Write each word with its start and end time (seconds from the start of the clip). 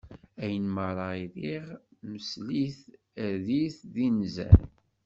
Ayen 0.43 0.65
merra 0.75 1.07
i 1.23 1.25
riɣ 1.45 1.67
msel-it 2.11 2.79
err-it 3.25 3.77
d 3.93 3.95
inzan. 4.07 4.59